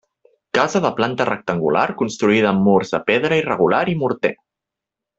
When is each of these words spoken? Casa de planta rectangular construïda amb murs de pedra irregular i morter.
Casa 0.57 0.79
de 0.85 0.89
planta 0.99 1.27
rectangular 1.31 1.85
construïda 2.01 2.49
amb 2.55 2.65
murs 2.71 2.97
de 2.97 3.03
pedra 3.13 3.41
irregular 3.45 3.83
i 3.95 3.99
morter. 4.05 4.35